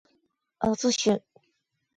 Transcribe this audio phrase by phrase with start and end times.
[0.65, 1.15] ahfuhiu